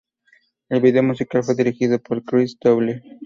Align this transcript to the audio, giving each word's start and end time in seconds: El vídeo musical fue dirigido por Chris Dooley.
El 0.69 0.81
vídeo 0.81 1.03
musical 1.03 1.43
fue 1.43 1.53
dirigido 1.53 1.99
por 2.01 2.23
Chris 2.23 2.57
Dooley. 2.59 3.03